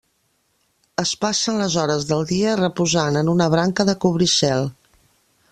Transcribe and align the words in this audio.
Es 1.03 1.11
passen 1.25 1.59
les 1.63 1.75
hores 1.81 2.07
del 2.13 2.25
dia 2.33 2.55
reposant 2.63 3.21
en 3.23 3.31
una 3.35 3.51
branca 3.57 3.87
de 3.93 3.97
cobricel. 4.07 4.69